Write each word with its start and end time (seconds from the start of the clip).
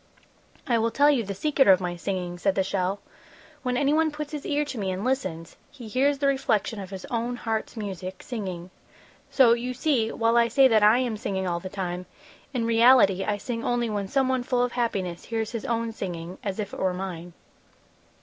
"I 0.65 0.79
will 0.79 0.89
tell 0.89 1.11
you 1.11 1.23
the 1.23 1.35
secret 1.35 1.67
of 1.67 1.79
my 1.79 1.95
singing," 1.95 2.39
said 2.39 2.55
the 2.55 2.63
shell. 2.63 3.01
"When 3.61 3.77
anyone 3.77 4.09
puts 4.09 4.31
his 4.31 4.47
ear 4.47 4.65
to 4.65 4.79
me 4.79 4.89
and 4.89 5.03
listens, 5.03 5.57
he 5.69 5.87
hears 5.87 6.17
the 6.17 6.25
reflection 6.25 6.79
of 6.79 6.89
his 6.89 7.05
own 7.11 7.35
heart's 7.35 7.77
music, 7.77 8.23
singing; 8.23 8.71
so, 9.29 9.53
you 9.53 9.75
see, 9.75 10.11
while 10.11 10.37
I 10.37 10.47
say 10.47 10.67
that 10.67 10.81
I 10.81 10.97
am 10.97 11.17
singing 11.17 11.47
all 11.47 11.59
the 11.59 11.69
time, 11.69 12.07
in 12.51 12.65
reality 12.65 13.23
I 13.23 13.37
sing 13.37 13.63
only 13.63 13.91
when 13.91 14.07
someone 14.07 14.41
full 14.41 14.63
of 14.63 14.71
happiness 14.71 15.25
hears 15.25 15.51
his 15.51 15.65
own 15.65 15.91
singing 15.91 16.39
as 16.43 16.57
if 16.57 16.73
it 16.73 16.79
were 16.79 16.95
mine." 16.95 17.33